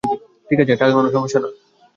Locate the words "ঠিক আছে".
0.49-0.73